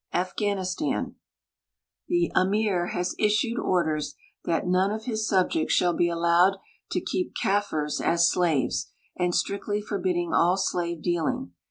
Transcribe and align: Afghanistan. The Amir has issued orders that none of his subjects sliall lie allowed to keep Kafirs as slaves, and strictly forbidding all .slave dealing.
Afghanistan. 0.15 1.13
The 2.07 2.31
Amir 2.33 2.87
has 2.87 3.13
issued 3.19 3.59
orders 3.59 4.15
that 4.45 4.65
none 4.65 4.89
of 4.89 5.03
his 5.05 5.27
subjects 5.27 5.79
sliall 5.79 5.99
lie 5.99 6.07
allowed 6.13 6.57
to 6.89 7.01
keep 7.01 7.35
Kafirs 7.35 8.01
as 8.03 8.27
slaves, 8.27 8.87
and 9.15 9.35
strictly 9.35 9.79
forbidding 9.79 10.33
all 10.33 10.57
.slave 10.57 11.03
dealing. 11.03 11.53